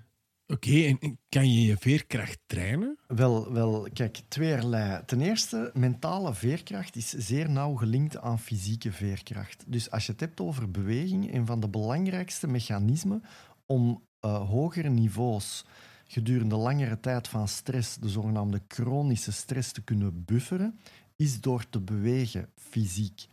Oké, 0.49 0.97
en 1.01 1.19
kan 1.29 1.53
je 1.53 1.63
je 1.63 1.77
veerkracht 1.77 2.39
trainen? 2.47 2.99
Wel, 3.07 3.53
wel, 3.53 3.89
kijk, 3.93 4.21
tweeërlei. 4.29 5.05
Ten 5.07 5.21
eerste, 5.21 5.71
mentale 5.75 6.35
veerkracht 6.35 6.97
is 6.97 7.09
zeer 7.09 7.51
nauw 7.51 7.75
gelinkt 7.75 8.19
aan 8.19 8.39
fysieke 8.39 8.93
veerkracht. 8.93 9.65
Dus 9.67 9.91
als 9.91 10.07
je 10.07 10.13
het 10.13 10.21
hebt 10.21 10.41
over 10.41 10.71
beweging, 10.71 11.35
een 11.35 11.47
van 11.47 11.61
de 11.61 11.69
belangrijkste 11.69 12.47
mechanismen 12.47 13.23
om 13.67 14.06
uh, 14.21 14.49
hogere 14.49 14.89
niveaus 14.89 15.65
gedurende 16.07 16.57
langere 16.57 17.01
tijd 17.01 17.29
van 17.29 17.49
stress, 17.49 17.97
de 17.97 18.09
zogenaamde 18.09 18.61
chronische 18.69 19.33
stress, 19.33 19.73
te 19.73 19.83
kunnen 19.83 20.25
bufferen, 20.25 20.79
is 21.17 21.41
door 21.41 21.69
te 21.69 21.81
bewegen 21.81 22.51
fysiek. 22.55 23.27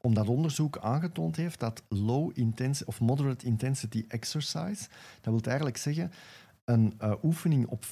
Omdat 0.00 0.28
onderzoek 0.28 0.78
aangetoond 0.78 1.36
heeft 1.36 1.60
dat 1.60 1.82
low 1.88 2.30
intensity 2.34 2.88
of 2.88 3.00
moderate 3.00 3.46
intensity 3.46 4.04
exercise, 4.08 4.88
dat 5.20 5.32
wil 5.32 5.40
eigenlijk 5.40 5.76
zeggen 5.76 6.10
een 6.64 6.94
uh, 7.02 7.12
oefening 7.22 7.66
op 7.66 7.84
40% 7.84 7.88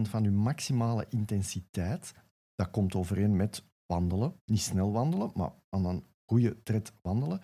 van 0.00 0.24
uw 0.24 0.32
maximale 0.32 1.06
intensiteit, 1.08 2.12
dat 2.54 2.70
komt 2.70 2.94
overeen 2.94 3.36
met 3.36 3.62
wandelen, 3.86 4.34
niet 4.44 4.60
snel 4.60 4.92
wandelen, 4.92 5.30
maar 5.34 5.52
aan 5.68 5.84
een 5.84 6.04
goede 6.26 6.62
tred 6.62 6.92
wandelen, 7.02 7.40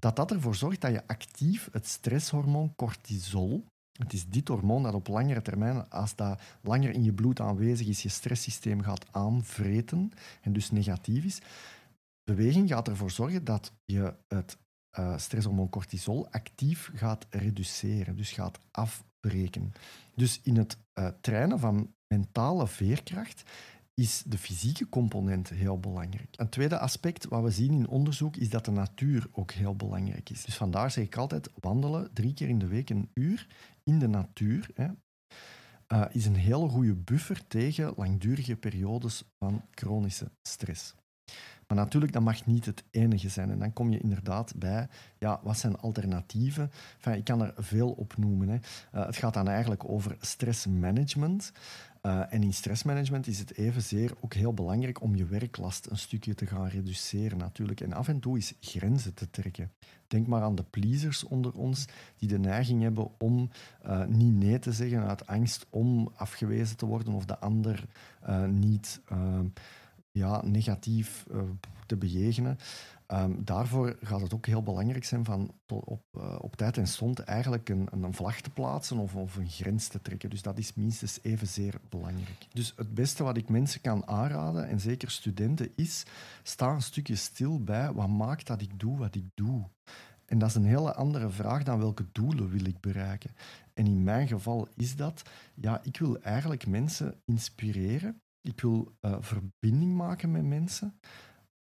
dat 0.00 0.16
dat 0.16 0.30
ervoor 0.30 0.54
zorgt 0.54 0.80
dat 0.80 0.90
je 0.90 1.06
actief 1.06 1.68
het 1.72 1.86
stresshormoon 1.86 2.74
cortisol, 2.76 3.64
het 3.98 4.12
is 4.12 4.26
dit 4.26 4.48
hormoon 4.48 4.82
dat 4.82 4.94
op 4.94 5.08
langere 5.08 5.42
termijn, 5.42 5.90
als 5.90 6.14
dat 6.14 6.40
langer 6.62 6.90
in 6.90 7.04
je 7.04 7.12
bloed 7.12 7.40
aanwezig 7.40 7.86
is, 7.86 8.02
je 8.02 8.08
stresssysteem 8.08 8.82
gaat 8.82 9.06
aanvreten 9.10 10.12
en 10.42 10.52
dus 10.52 10.70
negatief 10.70 11.24
is. 11.24 11.38
Beweging 12.24 12.68
gaat 12.68 12.88
ervoor 12.88 13.10
zorgen 13.10 13.44
dat 13.44 13.72
je 13.84 14.14
het 14.28 14.58
uh, 14.98 15.18
stresshormoon 15.18 15.68
cortisol 15.68 16.28
actief 16.30 16.90
gaat 16.94 17.26
reduceren, 17.30 18.16
dus 18.16 18.32
gaat 18.32 18.58
afbreken. 18.70 19.72
Dus 20.14 20.40
in 20.42 20.56
het 20.56 20.76
uh, 20.98 21.08
trainen 21.20 21.58
van 21.58 21.94
mentale 22.14 22.66
veerkracht 22.66 23.42
is 23.98 24.22
de 24.26 24.38
fysieke 24.38 24.88
component 24.88 25.48
heel 25.48 25.80
belangrijk. 25.80 26.34
Een 26.36 26.48
tweede 26.48 26.78
aspect 26.78 27.28
wat 27.28 27.42
we 27.42 27.50
zien 27.50 27.72
in 27.72 27.88
onderzoek 27.88 28.36
is 28.36 28.50
dat 28.50 28.64
de 28.64 28.70
natuur 28.70 29.26
ook 29.32 29.52
heel 29.52 29.76
belangrijk 29.76 30.30
is. 30.30 30.44
Dus 30.44 30.56
vandaar 30.56 30.90
zeg 30.90 31.04
ik 31.04 31.16
altijd 31.16 31.50
wandelen 31.60 32.12
drie 32.12 32.34
keer 32.34 32.48
in 32.48 32.58
de 32.58 32.66
week 32.66 32.90
een 32.90 33.10
uur 33.14 33.46
in 33.84 33.98
de 33.98 34.08
natuur. 34.08 34.70
Hè, 34.74 34.88
uh, 35.92 36.04
is 36.10 36.26
een 36.26 36.36
hele 36.36 36.68
goede 36.68 36.94
buffer 36.94 37.46
tegen 37.46 37.92
langdurige 37.96 38.56
periodes 38.56 39.22
van 39.38 39.64
chronische 39.70 40.30
stress. 40.42 40.94
Maar 41.68 41.76
natuurlijk, 41.76 42.12
dat 42.12 42.22
mag 42.22 42.46
niet 42.46 42.66
het 42.66 42.84
enige 42.90 43.28
zijn. 43.28 43.50
En 43.50 43.58
dan 43.58 43.72
kom 43.72 43.90
je 43.90 43.98
inderdaad 43.98 44.52
bij, 44.56 44.88
ja, 45.18 45.40
wat 45.42 45.58
zijn 45.58 45.76
alternatieven? 45.76 46.70
Enfin, 46.96 47.14
ik 47.14 47.24
kan 47.24 47.42
er 47.42 47.54
veel 47.56 47.90
op 47.90 48.16
noemen. 48.16 48.48
Hè. 48.48 48.54
Uh, 48.54 49.06
het 49.06 49.16
gaat 49.16 49.34
dan 49.34 49.48
eigenlijk 49.48 49.88
over 49.88 50.16
stressmanagement. 50.20 51.52
Uh, 52.02 52.32
en 52.32 52.42
in 52.42 52.54
stressmanagement 52.54 53.26
is 53.26 53.38
het 53.38 53.56
evenzeer 53.56 54.12
ook 54.20 54.34
heel 54.34 54.54
belangrijk 54.54 55.02
om 55.02 55.16
je 55.16 55.24
werklast 55.24 55.86
een 55.86 55.98
stukje 55.98 56.34
te 56.34 56.46
gaan 56.46 56.68
reduceren 56.68 57.38
natuurlijk. 57.38 57.80
En 57.80 57.92
af 57.92 58.08
en 58.08 58.20
toe 58.20 58.36
is 58.36 58.54
grenzen 58.60 59.14
te 59.14 59.30
trekken. 59.30 59.72
Denk 60.06 60.26
maar 60.26 60.42
aan 60.42 60.54
de 60.54 60.64
pleasers 60.70 61.24
onder 61.24 61.52
ons 61.52 61.84
die 62.16 62.28
de 62.28 62.38
neiging 62.38 62.82
hebben 62.82 63.10
om 63.18 63.50
uh, 63.86 64.04
niet 64.04 64.34
nee 64.34 64.58
te 64.58 64.72
zeggen 64.72 65.06
uit 65.06 65.26
angst 65.26 65.66
om 65.70 66.10
afgewezen 66.14 66.76
te 66.76 66.86
worden 66.86 67.12
of 67.12 67.24
de 67.24 67.38
ander 67.38 67.84
uh, 68.28 68.44
niet 68.44 69.00
ja, 70.10 70.42
negatief 70.44 71.26
te 71.86 71.96
bejegenen. 71.96 72.58
Um, 73.12 73.44
daarvoor 73.44 73.96
gaat 74.02 74.20
het 74.20 74.34
ook 74.34 74.46
heel 74.46 74.62
belangrijk 74.62 75.04
zijn 75.04 75.24
van 75.24 75.54
op, 75.66 76.02
uh, 76.12 76.36
op 76.40 76.56
tijd 76.56 76.76
en 76.76 76.86
stond 76.86 77.18
eigenlijk 77.18 77.68
een, 77.68 77.88
een 77.90 78.14
vlag 78.14 78.40
te 78.40 78.50
plaatsen 78.50 78.98
of, 78.98 79.14
of 79.14 79.36
een 79.36 79.48
grens 79.48 79.88
te 79.88 80.00
trekken. 80.00 80.30
Dus 80.30 80.42
dat 80.42 80.58
is 80.58 80.74
minstens 80.74 81.18
evenzeer 81.22 81.74
belangrijk. 81.88 82.46
Dus 82.52 82.72
het 82.76 82.94
beste 82.94 83.24
wat 83.24 83.36
ik 83.36 83.48
mensen 83.48 83.80
kan 83.80 84.06
aanraden, 84.06 84.68
en 84.68 84.80
zeker 84.80 85.10
studenten, 85.10 85.72
is 85.76 86.04
sta 86.42 86.70
een 86.70 86.82
stukje 86.82 87.14
stil 87.14 87.64
bij 87.64 87.92
wat 87.92 88.08
maakt 88.08 88.46
dat 88.46 88.60
ik 88.60 88.80
doe 88.80 88.98
wat 88.98 89.14
ik 89.14 89.24
doe. 89.34 89.68
En 90.24 90.38
dat 90.38 90.48
is 90.48 90.54
een 90.54 90.64
hele 90.64 90.94
andere 90.94 91.30
vraag 91.30 91.62
dan 91.62 91.78
welke 91.78 92.06
doelen 92.12 92.48
wil 92.50 92.64
ik 92.64 92.80
bereiken. 92.80 93.30
En 93.74 93.86
in 93.86 94.02
mijn 94.02 94.28
geval 94.28 94.68
is 94.76 94.96
dat, 94.96 95.22
ja, 95.54 95.80
ik 95.82 95.98
wil 95.98 96.20
eigenlijk 96.20 96.66
mensen 96.66 97.20
inspireren 97.24 98.22
ik 98.48 98.60
wil 98.60 98.96
uh, 99.00 99.16
verbinding 99.20 99.96
maken 99.96 100.30
met 100.30 100.44
mensen, 100.44 100.98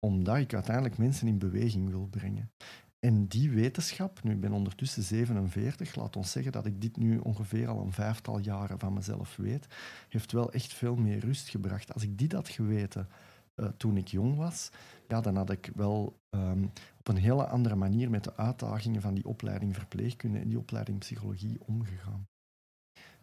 omdat 0.05 0.37
ik 0.37 0.53
uiteindelijk 0.53 0.97
mensen 0.97 1.27
in 1.27 1.37
beweging 1.37 1.89
wil 1.89 2.07
brengen. 2.07 2.51
En 2.99 3.27
die 3.27 3.49
wetenschap, 3.49 4.23
nu 4.23 4.31
ik 4.31 4.39
ben 4.39 4.51
ondertussen 4.51 5.03
47, 5.03 5.95
laat 5.95 6.15
ons 6.15 6.31
zeggen 6.31 6.51
dat 6.51 6.65
ik 6.65 6.81
dit 6.81 6.97
nu 6.97 7.17
ongeveer 7.17 7.67
al 7.67 7.81
een 7.81 7.91
vijftal 7.91 8.39
jaren 8.39 8.79
van 8.79 8.93
mezelf 8.93 9.35
weet, 9.35 9.67
heeft 10.09 10.31
wel 10.31 10.51
echt 10.51 10.73
veel 10.73 10.95
meer 10.95 11.19
rust 11.19 11.49
gebracht. 11.49 11.93
Als 11.93 12.03
ik 12.03 12.17
dit 12.17 12.31
had 12.31 12.49
geweten 12.49 13.07
uh, 13.55 13.67
toen 13.77 13.97
ik 13.97 14.07
jong 14.07 14.35
was, 14.37 14.71
ja, 15.07 15.21
dan 15.21 15.35
had 15.35 15.49
ik 15.49 15.71
wel 15.75 16.19
um, 16.29 16.71
op 16.99 17.07
een 17.07 17.17
hele 17.17 17.47
andere 17.47 17.75
manier 17.75 18.09
met 18.09 18.23
de 18.23 18.37
uitdagingen 18.37 19.01
van 19.01 19.13
die 19.13 19.25
opleiding 19.25 19.75
verpleegkunde 19.75 20.39
en 20.39 20.47
die 20.47 20.59
opleiding 20.59 20.99
psychologie 20.99 21.57
omgegaan. 21.65 22.27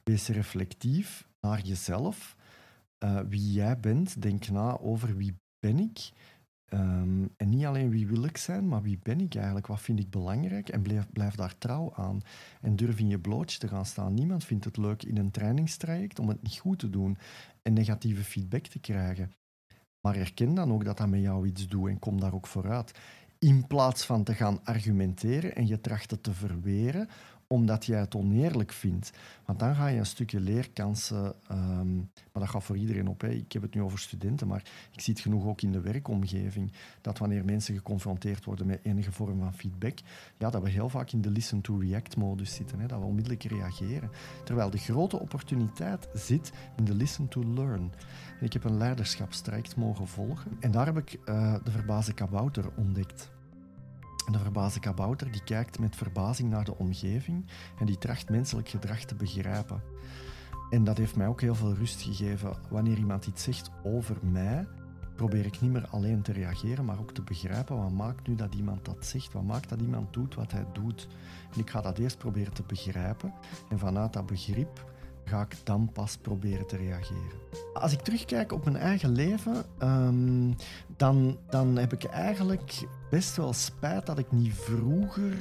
Wees 0.03 0.29
reflectief 0.29 1.29
naar 1.41 1.61
jezelf 1.61 2.37
uh, 3.05 3.21
wie 3.29 3.53
jij 3.53 3.81
bent. 3.81 4.23
Denk 4.23 4.49
na 4.49 4.79
over 4.79 5.17
wie 5.17 5.35
ben 5.67 5.79
ik. 5.79 6.13
Um, 6.75 7.31
en 7.37 7.49
niet 7.49 7.65
alleen 7.65 7.91
wie 7.91 8.07
wil 8.07 8.25
ik 8.25 8.37
zijn, 8.37 8.69
maar 8.69 8.83
wie 8.83 8.99
ben 9.03 9.21
ik 9.21 9.35
eigenlijk? 9.35 9.67
Wat 9.67 9.81
vind 9.81 9.99
ik 9.99 10.11
belangrijk? 10.11 10.69
En 10.69 10.83
blijf, 10.83 11.07
blijf 11.13 11.35
daar 11.35 11.59
trouw 11.59 11.93
aan. 11.95 12.21
En 12.61 12.77
durf 12.77 12.99
in 12.99 13.09
je 13.09 13.19
blootje 13.19 13.59
te 13.59 13.69
gaan 13.69 13.87
staan. 13.87 14.15
Niemand 14.15 14.45
vindt 14.45 14.65
het 14.65 14.77
leuk 14.77 15.03
in 15.03 15.17
een 15.17 15.31
trainingstraject 15.31 16.19
om 16.19 16.29
het 16.29 16.43
niet 16.43 16.59
goed 16.59 16.79
te 16.79 16.91
doen 16.91 17.19
en 17.63 17.73
negatieve 17.73 18.25
feedback 18.25 18.67
te 18.67 18.79
krijgen. 18.79 19.33
Maar 20.01 20.17
erken 20.17 20.55
dan 20.55 20.73
ook 20.73 20.85
dat 20.85 20.97
dat 20.97 21.09
met 21.09 21.21
jou 21.21 21.47
iets 21.47 21.69
doet 21.69 21.89
en 21.89 21.99
kom 21.99 22.21
daar 22.21 22.35
ook 22.35 22.47
vooruit. 22.47 22.93
In 23.39 23.67
plaats 23.67 24.07
van 24.07 24.25
te 24.25 24.35
gaan 24.35 24.65
argumenteren 24.65 25.55
en 25.55 25.67
je 25.67 25.81
trachten 25.81 26.21
te 26.21 26.33
verweren 26.33 27.09
omdat 27.53 27.87
jij 27.87 28.01
het 28.01 28.15
oneerlijk 28.15 28.73
vindt. 28.73 29.13
Want 29.45 29.59
dan 29.59 29.75
ga 29.75 29.87
je 29.87 29.99
een 29.99 30.07
stukje 30.07 30.41
leerkansen, 30.41 31.35
um, 31.51 32.11
maar 32.33 32.43
dat 32.43 32.49
gaat 32.49 32.65
voor 32.65 32.77
iedereen 32.77 33.09
op. 33.09 33.21
Hè. 33.21 33.29
Ik 33.29 33.53
heb 33.53 33.63
het 33.63 33.75
nu 33.75 33.83
over 33.83 33.99
studenten, 33.99 34.47
maar 34.47 34.63
ik 34.93 35.01
zie 35.01 35.13
het 35.13 35.23
genoeg 35.23 35.47
ook 35.47 35.63
in 35.63 35.73
de 35.73 35.81
werkomgeving. 35.81 36.73
Dat 37.01 37.19
wanneer 37.19 37.45
mensen 37.45 37.75
geconfronteerd 37.75 38.45
worden 38.45 38.67
met 38.67 38.81
enige 38.83 39.13
vorm 39.13 39.39
van 39.39 39.55
feedback, 39.55 39.99
ja, 40.39 40.51
dat 40.51 40.63
we 40.63 40.71
heel 40.71 40.89
vaak 40.89 41.11
in 41.11 41.21
de 41.21 41.31
listen-to-react-modus 41.31 42.55
zitten. 42.55 42.81
Hè, 42.81 42.87
dat 42.87 42.99
we 42.99 43.05
onmiddellijk 43.05 43.43
reageren. 43.43 44.11
Terwijl 44.45 44.71
de 44.71 44.79
grote 44.79 45.21
opportuniteit 45.21 46.09
zit 46.15 46.53
in 46.77 46.85
de 46.85 46.95
listen-to-learn. 46.95 47.93
Ik 48.41 48.53
heb 48.53 48.65
een 48.65 48.77
leiderschapstraject 48.77 49.77
mogen 49.77 50.09
volgen 50.09 50.57
en 50.61 50.71
daar 50.71 50.87
heb 50.87 50.97
ik 50.97 51.19
uh, 51.25 51.55
de 51.65 51.71
verbazen 51.71 52.15
kabouter 52.15 52.71
ontdekt. 52.77 53.32
De 54.31 54.39
verbazen 54.39 54.81
kabouter 54.81 55.33
die 55.33 55.45
kijkt 55.45 55.79
met 55.79 55.97
verbazing 55.97 56.51
naar 56.51 56.65
de 56.65 56.77
omgeving 56.77 57.47
en 57.79 57.87
die 57.87 57.99
tracht 57.99 58.31
menselijk 58.31 58.69
gedrag 58.69 59.05
te 59.05 59.15
begrijpen. 59.15 59.83
En 60.71 60.85
dat 60.85 60.99
heeft 60.99 61.17
mij 61.17 61.27
ook 61.27 61.41
heel 61.41 61.55
veel 61.55 61.75
rust 61.75 62.03
gegeven. 62.03 62.57
Wanneer 62.71 62.99
iemand 62.99 63.27
iets 63.27 63.43
zegt 63.43 63.71
over 63.83 64.17
mij, 64.23 64.67
probeer 65.17 65.47
ik 65.47 65.61
niet 65.61 65.71
meer 65.71 65.87
alleen 65.89 66.23
te 66.23 66.33
reageren, 66.33 66.85
maar 66.85 66.99
ook 66.99 67.13
te 67.13 67.23
begrijpen 67.23 67.77
wat 67.77 67.93
maakt 67.93 68.29
nu 68.29 68.35
dat 68.35 68.55
iemand 68.55 68.85
dat 68.85 69.07
zegt, 69.07 69.33
wat 69.33 69.43
maakt 69.43 69.69
dat 69.69 69.81
iemand 69.81 70.13
doet 70.13 70.35
wat 70.35 70.53
hij 70.53 70.67
doet. 70.73 71.09
En 71.55 71.61
ik 71.61 71.71
ga 71.71 71.81
dat 71.81 71.99
eerst 71.99 72.19
proberen 72.19 72.53
te 72.53 72.63
begrijpen 72.63 73.33
en 73.69 73.79
vanuit 73.79 74.13
dat 74.13 74.27
begrip 74.27 74.92
ga 75.25 75.41
ik 75.41 75.57
dan 75.65 75.91
pas 75.93 76.17
proberen 76.17 76.67
te 76.67 76.77
reageren. 76.77 77.41
Als 77.75 77.93
ik 77.93 78.01
terugkijk 78.01 78.53
op 78.53 78.65
mijn 78.65 78.77
eigen 78.77 79.11
leven, 79.11 79.65
um, 79.83 80.55
dan, 80.97 81.39
dan 81.51 81.77
heb 81.77 81.93
ik 81.93 82.05
eigenlijk 82.05 82.87
best 83.11 83.37
wel 83.37 83.53
spijt 83.53 84.07
dat 84.07 84.19
ik 84.19 84.33
niet 84.33 84.55
vroeger 84.55 85.35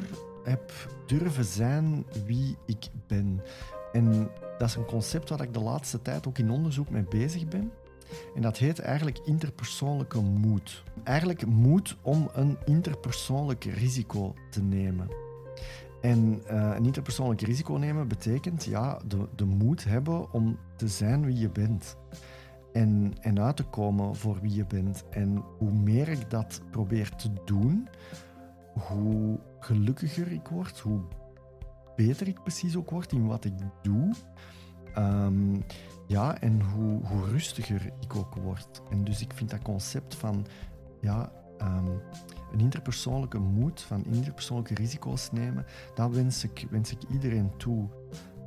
heb 0.43 0.71
durven 1.05 1.45
zijn 1.45 2.05
wie 2.25 2.57
ik 2.65 2.88
ben. 3.07 3.41
En 3.91 4.29
dat 4.57 4.69
is 4.69 4.75
een 4.75 4.85
concept 4.85 5.29
waar 5.29 5.41
ik 5.41 5.53
de 5.53 5.59
laatste 5.59 6.01
tijd 6.01 6.27
ook 6.27 6.38
in 6.38 6.51
onderzoek 6.51 6.89
mee 6.89 7.05
bezig 7.09 7.47
ben. 7.47 7.71
En 8.35 8.41
dat 8.41 8.57
heet 8.57 8.79
eigenlijk 8.79 9.19
interpersoonlijke 9.25 10.19
moed. 10.19 10.83
Eigenlijk 11.03 11.45
moed 11.45 11.97
om 12.01 12.29
een 12.33 12.57
interpersoonlijk 12.65 13.63
risico 13.63 14.33
te 14.50 14.61
nemen. 14.61 15.07
En 16.01 16.41
uh, 16.51 16.74
een 16.75 16.86
interpersoonlijk 16.86 17.41
risico 17.41 17.74
nemen 17.74 18.08
betekent 18.08 18.63
ja, 18.63 19.00
de, 19.08 19.27
de 19.36 19.46
moed 19.46 19.84
hebben 19.84 20.34
om 20.34 20.58
te 20.75 20.88
zijn 20.88 21.25
wie 21.25 21.38
je 21.38 21.50
bent. 21.50 21.98
En, 22.74 23.13
en 23.20 23.39
uit 23.39 23.55
te 23.55 23.63
komen 23.63 24.15
voor 24.15 24.39
wie 24.41 24.55
je 24.55 24.65
bent. 24.65 25.03
En 25.10 25.43
hoe 25.58 25.72
meer 25.72 26.08
ik 26.08 26.29
dat 26.29 26.62
probeer 26.72 27.15
te 27.15 27.29
doen, 27.46 27.88
hoe 28.74 29.39
gelukkiger 29.60 30.31
ik 30.31 30.48
word, 30.48 30.79
hoe 30.79 31.01
beter 31.96 32.27
ik 32.27 32.41
precies 32.43 32.75
ook 32.75 32.89
word 32.89 33.12
in 33.12 33.27
wat 33.27 33.46
ik 33.46 33.53
doe. 33.81 34.13
Um, 34.98 35.63
ja, 36.08 36.39
en 36.39 36.62
hoe, 36.62 37.05
hoe 37.05 37.29
rustiger 37.29 37.93
ik 38.00 38.15
ook 38.15 38.36
word. 38.36 38.81
En 38.89 39.03
dus 39.03 39.22
ik 39.22 39.34
vind 39.34 39.50
dat 39.50 39.62
concept 39.62 40.15
van 40.15 40.46
ja, 41.01 41.31
um, 41.62 42.01
een 42.51 42.60
interpersoonlijke 42.60 43.39
moed, 43.39 43.82
van 43.82 44.06
interpersoonlijke 44.06 44.74
risico's 44.74 45.32
nemen, 45.32 45.65
dat 45.96 46.12
wens 46.12 46.44
ik, 46.44 46.68
wens 46.70 46.91
ik 46.91 47.00
iedereen 47.12 47.51
toe. 47.58 47.88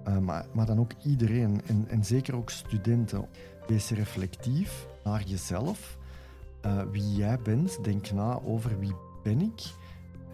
Uh, 0.08 0.18
maar, 0.52 0.66
dan 0.66 0.78
ook 0.78 0.92
iedereen, 1.04 1.60
en, 1.66 1.84
en 1.88 2.04
zeker 2.04 2.36
ook 2.36 2.50
studenten. 2.50 3.26
Wees 3.66 3.90
reflectief 3.90 4.86
naar 5.04 5.22
jezelf, 5.22 5.98
uh, 6.66 6.82
wie 6.90 7.14
jij 7.14 7.38
bent. 7.38 7.84
Denk 7.84 8.10
na 8.10 8.40
over 8.42 8.78
wie 8.78 8.94
ben 9.22 9.40
ik. 9.40 9.62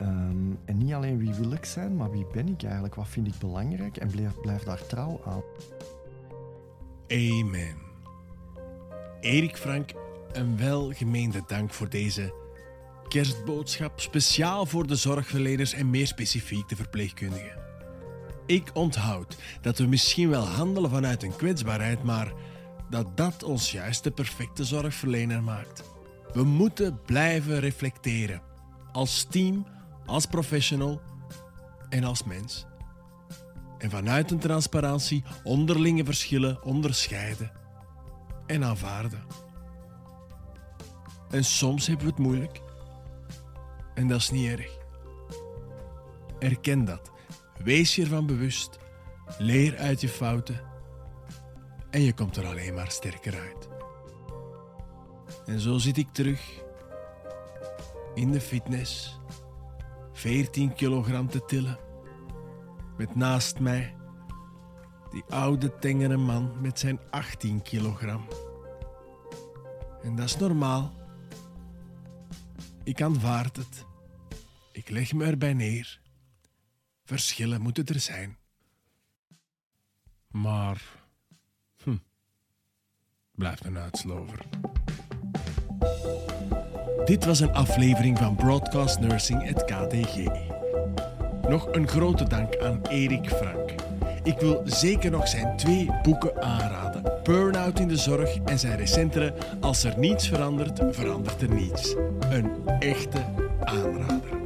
Um, 0.00 0.58
en 0.64 0.78
niet 0.78 0.92
alleen 0.92 1.18
wie 1.18 1.34
wil 1.34 1.52
ik 1.52 1.64
zijn, 1.64 1.96
maar 1.96 2.10
wie 2.10 2.26
ben 2.32 2.48
ik 2.48 2.62
eigenlijk? 2.62 2.94
Wat 2.94 3.08
vind 3.08 3.26
ik 3.26 3.38
belangrijk? 3.38 3.96
En 3.96 4.08
blijf, 4.08 4.40
blijf 4.40 4.62
daar 4.62 4.86
trouw 4.86 5.20
aan. 5.24 5.42
Amen. 7.08 7.74
Erik 9.20 9.56
Frank, 9.56 9.92
een 10.32 10.56
welgemeende 10.56 11.42
dank 11.46 11.72
voor 11.72 11.88
deze 11.88 12.39
kerstboodschap 13.10 14.00
speciaal 14.00 14.66
voor 14.66 14.86
de 14.86 14.96
zorgverleners 14.96 15.72
en 15.72 15.90
meer 15.90 16.06
specifiek 16.06 16.68
de 16.68 16.76
verpleegkundigen. 16.76 17.58
Ik 18.46 18.70
onthoud 18.72 19.36
dat 19.60 19.78
we 19.78 19.86
misschien 19.86 20.28
wel 20.28 20.46
handelen 20.46 20.90
vanuit 20.90 21.22
een 21.22 21.36
kwetsbaarheid, 21.36 22.02
maar 22.02 22.32
dat 22.90 23.16
dat 23.16 23.42
ons 23.42 23.72
juist 23.72 24.04
de 24.04 24.10
perfecte 24.10 24.64
zorgverlener 24.64 25.42
maakt. 25.42 25.82
We 26.32 26.42
moeten 26.42 27.00
blijven 27.06 27.60
reflecteren. 27.60 28.42
Als 28.92 29.26
team, 29.30 29.66
als 30.06 30.26
professional 30.26 31.00
en 31.88 32.04
als 32.04 32.24
mens. 32.24 32.66
En 33.78 33.90
vanuit 33.90 34.30
een 34.30 34.38
transparantie 34.38 35.24
onderlinge 35.42 36.04
verschillen 36.04 36.64
onderscheiden 36.64 37.52
en 38.46 38.64
aanvaarden. 38.64 39.22
En 41.30 41.44
soms 41.44 41.86
hebben 41.86 42.06
we 42.06 42.12
het 42.12 42.20
moeilijk. 42.20 42.60
En 44.00 44.08
dat 44.08 44.20
is 44.20 44.30
niet 44.30 44.48
erg. 44.48 44.78
Erken 46.38 46.84
dat. 46.84 47.10
Wees 47.64 47.94
je 47.94 48.02
ervan 48.02 48.26
bewust. 48.26 48.78
Leer 49.38 49.76
uit 49.76 50.00
je 50.00 50.08
fouten. 50.08 50.60
En 51.90 52.00
je 52.02 52.12
komt 52.12 52.36
er 52.36 52.46
alleen 52.46 52.74
maar 52.74 52.90
sterker 52.90 53.40
uit. 53.40 53.68
En 55.46 55.60
zo 55.60 55.78
zit 55.78 55.96
ik 55.96 56.08
terug 56.12 56.62
in 58.14 58.30
de 58.30 58.40
fitness. 58.40 59.20
14 60.12 60.74
kilogram 60.74 61.28
te 61.28 61.44
tillen. 61.44 61.78
Met 62.96 63.14
naast 63.14 63.58
mij 63.58 63.94
die 65.10 65.24
oude 65.28 65.78
tengere 65.78 66.16
man 66.16 66.52
met 66.60 66.78
zijn 66.78 67.00
18 67.10 67.62
kilogram. 67.62 68.24
En 70.02 70.16
dat 70.16 70.24
is 70.24 70.36
normaal. 70.36 70.92
Ik 72.84 73.02
aanvaard 73.02 73.56
het. 73.56 73.88
Ik 74.80 74.90
leg 74.90 75.12
me 75.12 75.24
erbij 75.24 75.52
neer. 75.52 76.00
Verschillen 77.04 77.60
moeten 77.60 77.86
er 77.86 78.00
zijn. 78.00 78.36
Maar, 80.28 80.82
hm, 81.82 81.96
blijft 83.32 83.64
een 83.64 83.78
uitslover. 83.78 84.38
Dit 87.04 87.24
was 87.24 87.40
een 87.40 87.52
aflevering 87.52 88.18
van 88.18 88.36
Broadcast 88.36 89.00
Nursing, 89.00 89.44
het 89.44 89.64
KDG. 89.64 90.16
Nog 91.48 91.72
een 91.72 91.88
grote 91.88 92.24
dank 92.24 92.56
aan 92.56 92.86
Erik 92.86 93.28
Frank. 93.28 93.74
Ik 94.22 94.38
wil 94.38 94.62
zeker 94.64 95.10
nog 95.10 95.28
zijn 95.28 95.56
twee 95.56 95.90
boeken 96.02 96.42
aanraden: 96.42 97.22
Burnout 97.22 97.78
in 97.78 97.88
de 97.88 97.96
zorg 97.96 98.36
en 98.36 98.58
zijn 98.58 98.76
recentere 98.76 99.34
Als 99.60 99.84
er 99.84 99.98
niets 99.98 100.28
verandert, 100.28 100.80
verandert 100.94 101.42
er 101.42 101.54
niets. 101.54 101.94
Een 102.30 102.66
echte 102.78 103.24
aanrader. 103.64 104.39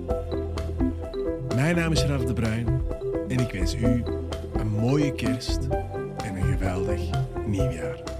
Mijn 1.54 1.76
naam 1.76 1.92
is 1.92 2.04
Raf 2.04 2.24
de 2.24 2.32
Bruin 2.32 2.82
en 3.28 3.38
ik 3.38 3.52
wens 3.52 3.74
u 3.74 4.02
een 4.56 4.68
mooie 4.68 5.14
kerst 5.14 5.58
en 6.24 6.36
een 6.36 6.42
geweldig 6.42 7.00
nieuwjaar. 7.46 8.13